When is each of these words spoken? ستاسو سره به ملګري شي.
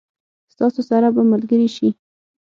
ستاسو 0.53 0.81
سره 0.89 1.07
به 1.15 1.21
ملګري 1.31 1.69
شي. 1.75 1.89